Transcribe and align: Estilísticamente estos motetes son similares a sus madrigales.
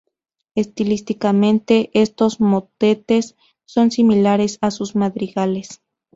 Estilísticamente 0.55 1.91
estos 1.93 2.39
motetes 2.39 3.35
son 3.65 3.91
similares 3.91 4.57
a 4.61 4.71
sus 4.71 4.95
madrigales. 4.95 5.83